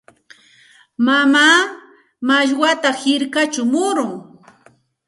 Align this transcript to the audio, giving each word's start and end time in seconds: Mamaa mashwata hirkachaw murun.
Mamaa 1.05 1.59
mashwata 2.27 2.89
hirkachaw 3.01 3.65
murun. 3.73 4.13